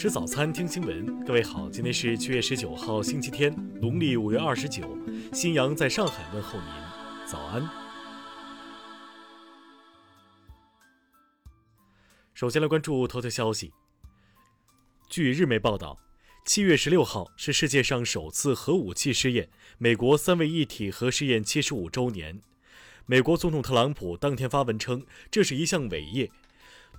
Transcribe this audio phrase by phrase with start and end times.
[0.00, 1.22] 吃早餐，听新闻。
[1.26, 4.96] 各位好，今天是七月十九号，星期天，农历五月二十九。
[5.30, 6.68] 新阳在上海问候您，
[7.26, 7.68] 早安。
[12.32, 13.74] 首先来关注头条消息。
[15.10, 16.00] 据日媒报道，
[16.46, 22.40] 七月十六号是世界上首次核武器试验——美国三位一体核试验七十五周年。
[23.04, 26.30] 美国总统特朗普当天发文称，这是一项伟业。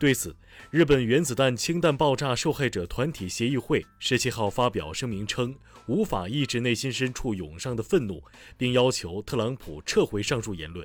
[0.02, 0.36] 对此，
[0.72, 5.56] 日本原子弹氢弹爆炸受害者团体协议会十七号发表声明称，
[5.86, 8.20] 无法抑制内心深处涌上的愤怒，
[8.58, 10.84] 并要求特朗普撤回上述言论。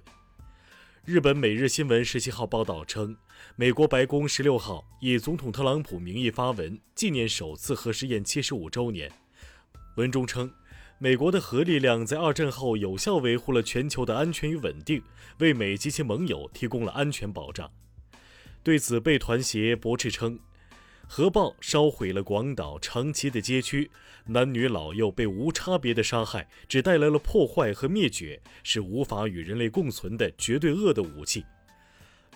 [1.02, 3.16] 日本每日新闻十七号报道称，
[3.56, 9.10] 美国白宫十六号以总统特朗普名义发文纪念首次核试验七十五周年。
[9.96, 10.52] 文中称，
[10.98, 15.02] 美国的核力量在二战后有效维护了全球的安全与稳定，
[15.38, 17.70] 为美及其盟友提供了安全保障。
[18.66, 20.40] 对此，被团协驳斥称，
[21.06, 23.88] 核爆烧毁了广岛、长崎的街区，
[24.24, 31.44] 男女老幼被无差别的杀害，只带来了破坏和灭绝，是无法与人类共存的绝对恶的武器。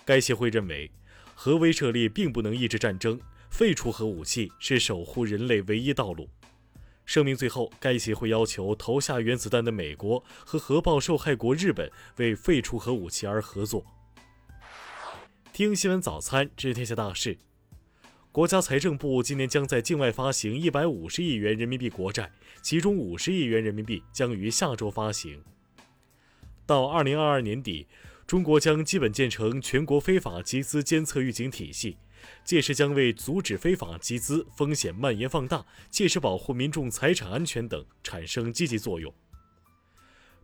[0.05, 0.89] 该协会认为，
[1.35, 6.29] 核威慑力并不能抑制战争，废除核武器是守护人类唯一道路。
[7.05, 13.85] 声明最后，该协会要求投下原子弹的美国和核爆受害国日本为废除核武器而合作。
[15.61, 17.37] 听新闻早餐知天下大事。
[18.31, 22.31] 国家财政部今年将在境外发行一百五十亿元人民币国债，
[22.63, 25.39] 其中五十亿元人民币将于下周发行。
[26.65, 27.85] 到二零二二年底，
[28.25, 31.95] 中国将基本建成全国非法集资监测预警体系，
[32.43, 39.13] 届时将为阻止非法集资风险蔓延放大，切实保护民众财产安全等产生积极作用。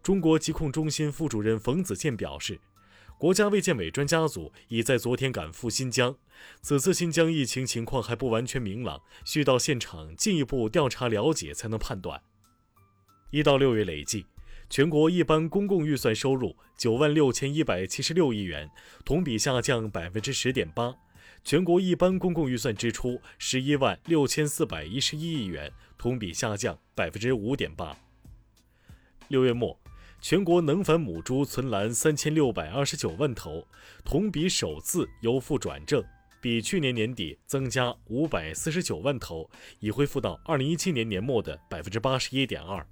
[0.04, 2.62] 中国疾控中心副主任冯子健表示。
[3.18, 6.16] 国家卫健委专家组已在昨天赶赴新疆，
[6.62, 12.22] 此次新疆疫情情况还不完全明朗，需到现场进一步调查了解才能判断。
[13.32, 14.28] 一到六月累计，
[14.70, 18.70] 全国一般公共预算收入九万六千一百七十六亿元，
[19.04, 20.94] 同比下降百分之十点八；
[21.44, 27.98] 全国一般公共预算支出十一万六千四百一十一亿元，同比下降百分之五点八。
[29.28, 29.76] 六月末。
[30.20, 33.66] 全国能繁母猪存栏三千六百二十九万头，
[34.04, 36.04] 同比首次由负转正，
[36.42, 42.86] 比去年年底增加五百四十九万头，已恢复到二零一七年年末的百分之八十一点二。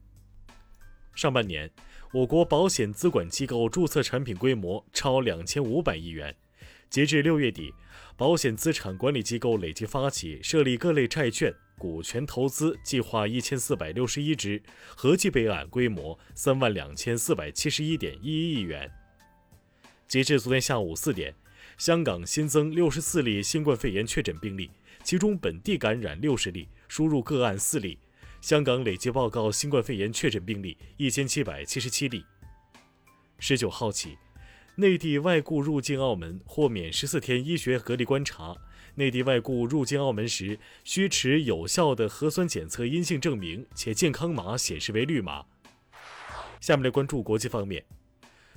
[1.16, 1.70] 上半年，
[2.14, 6.36] 我国保险资管机构注册产品规模超两千五百亿元。
[6.90, 7.74] 截至六月底，
[8.16, 14.62] 保险资产管理机构累计发起设立各类债券、股权投资计划一千四百六十一只，
[14.96, 18.90] 合计备案规模三万两千四百七十一点一一亿元。
[20.08, 21.36] 截至昨天下午四点，
[21.78, 24.72] 香港新增六十四例新冠肺炎确诊病例，
[25.04, 28.00] 其中本地感染六十例，输入个案四例。
[28.40, 32.24] 香港累计报告新冠肺炎确诊病例一千七百七十七例。
[33.40, 34.16] 十九号起。
[34.78, 38.54] 内地外雇入境澳门豁免十四天医学隔离观察。
[38.96, 45.46] 内地外雇入境澳门时，需持有效的核酸检测阴性证明，且健康码显示为绿码。
[46.60, 47.86] 下面来关注国际方面，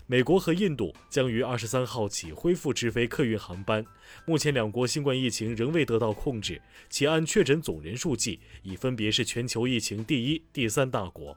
[0.06, 3.86] 美国和印度将于二十三号起恢复直飞客运航班。
[4.26, 11.36] 目前两国新冠疫情仍未得到控制，其按确诊总人数计，已分别是全球疫情第一、第三大国。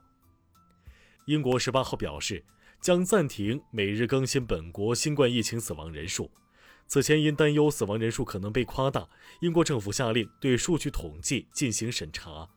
[1.26, 2.44] 英国十八号表示。
[2.82, 6.32] 将暂停每日更新本国新冠疫情死亡人数。
[6.88, 9.08] 此前因担忧死亡人数可能被夸大，
[9.40, 12.50] 英国政府下令对数据统计进行审查。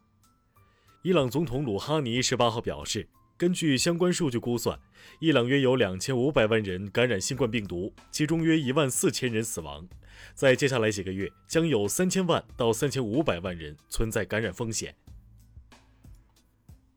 [1.02, 4.80] 伊朗总统鲁哈尼十八号表示，根据相关数据估算，
[5.20, 9.86] 伊朗约有两千五百万人感染新冠病毒，其中约一万四千人死亡。
[10.34, 14.96] 在接下来几个月，将有三千万到三千五百万人存在感染风险。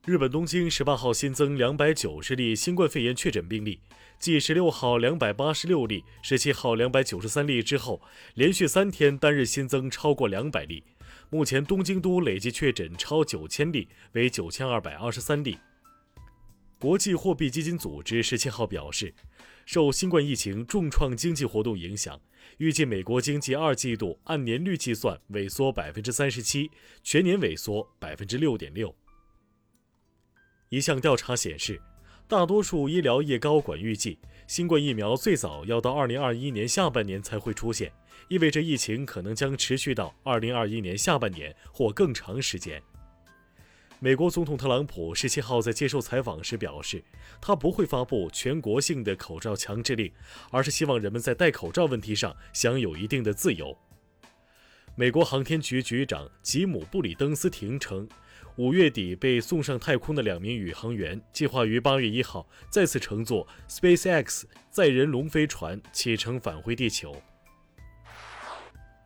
[0.07, 3.81] 日本东京十八号新增两百九十例新冠肺炎确诊病例，
[4.18, 8.01] 继十六号两百八十六例、十七号两百九十三例之后，
[8.36, 10.81] 连续三天单日新增超过两百例。
[11.30, 15.57] 目前东京都累计确诊超九千例，为九千二百二十三例。
[16.80, 19.13] 国际货币基金组织十七号表示，
[19.65, 22.18] 受新冠疫情重创经济活动影响，
[22.60, 26.71] 预计美国经济二季度按年率计算萎缩百分之三十七，
[27.03, 28.95] 全年萎缩百分之六点六。
[30.69, 31.81] 一项调查显示，
[32.28, 37.90] 大多数医疗业高管预计，新冠疫苗最早要到2021年下半年才会出现，
[38.28, 42.81] 意味着疫情可能将持续到2021年下半年或更长时间。
[44.00, 47.02] 美国总统特朗普十七号在接受采访时表示，
[47.42, 50.12] 他不会发布全国性的口罩强制令，
[50.52, 53.75] 而是希望人们在戴口罩问题上享有一定的自由。
[54.96, 58.08] 美国航天局局长吉姆·布里登斯廷称，
[58.57, 67.15] 五月底被送上太空的两名宇航员计划于八月一号再次乘坐 SpaceX 载人龙飞船启程返回地球。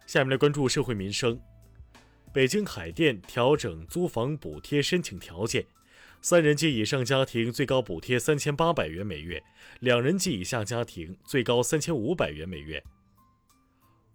[0.08, 1.38] 下面来关注社会民生。
[2.32, 5.66] 北京海淀调整租房补贴申请条件，
[6.22, 9.44] 三人及以上家庭最高补贴三千八百元每月，
[9.82, 12.82] 两人及以下家庭最高三千五百元每月。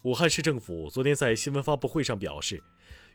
[0.01, 2.63] 武汉市政府昨天在新闻发布会上表示，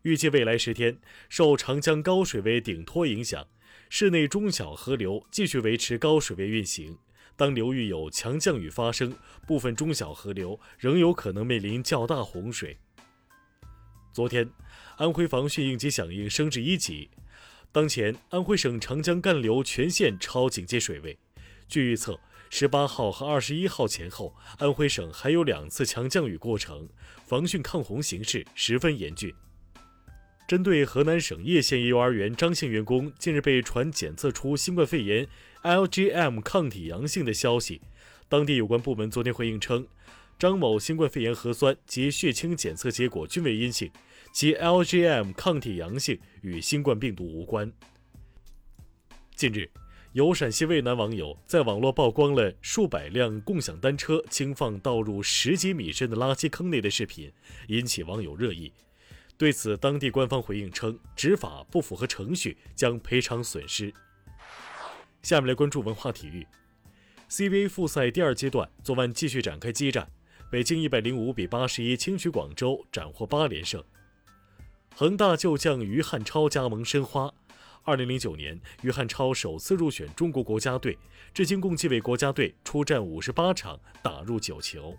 [0.02, 3.46] 预计未来十天，受长江高水位顶托影响，
[3.88, 6.98] 市内中小河流继续维持高水位运行。
[7.36, 9.14] 当流域有强降雨发生，
[9.46, 12.76] 部分中小河流仍有可能面临较大洪水。
[14.12, 14.50] 昨天，
[14.96, 17.08] 安徽防汛应急响应升至一级。
[17.70, 21.16] 当前，安徽省长江干流全线超警戒水位。
[21.68, 22.18] 据预测，
[22.50, 26.88] 十八号和二十一号前后，安徽省还有两次强降雨过程，
[27.24, 29.32] 防汛抗洪形势十分严峻。
[30.46, 35.26] 针对河南省叶县幼儿园张姓员工近日被传检测出新冠肺炎
[35.62, 37.80] LGM 抗体阳性的消息，
[38.28, 39.86] 当地有关部门昨天回应称，
[40.38, 43.90] 张某新冠肺炎核酸及血清检测结果均为阴性，
[44.32, 47.72] 其 LGM 抗体阳性与新冠病毒无关。
[49.34, 49.70] 近日。
[50.14, 57.32] 有陕西渭南网友在网络曝光了数百辆共享单车轻放倒入十几米深的垃圾坑内的视频，
[57.68, 58.70] 引起网友热议。
[59.42, 63.92] 对此，当地官方回应称，执法不符合程序，将赔偿损失。
[65.20, 66.46] 下面来关注文化体育
[67.28, 70.08] ，CBA 复赛第二阶段昨晚继续展开激战，
[70.48, 73.82] 北京一百零五比八十一轻取广州，斩获八连胜。
[74.94, 77.34] 恒大旧将于汉超加盟申花。
[77.82, 80.96] 二零零九年，于汉超首次入选中国国家队，
[81.34, 84.96] 至今共计为国家队出战五十八场，打入九球。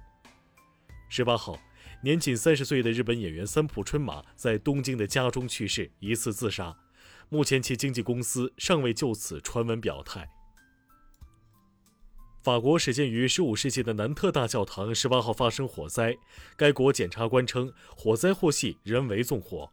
[1.07, 1.57] 十八号，
[2.03, 6.75] 年仅三十岁的日本演员三浦春马在东京的家中去世，疑似自杀。
[7.29, 10.29] 目前，其经纪公司尚未就此传闻表态。
[12.43, 16.17] 法国始建于十五世纪的南特大教堂十八号发生火灾，
[16.57, 19.69] 该国检察官称，火灾或系人为纵火。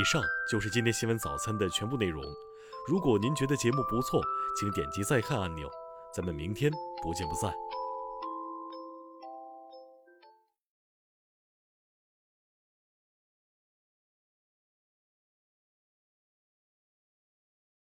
[0.00, 0.20] 以上
[0.50, 2.24] 就是今天新闻早餐的全部内容。
[2.88, 4.20] 如果您觉得节目不错，
[4.58, 5.70] 请点击再看按钮。
[6.12, 7.54] 咱们明天不见不散。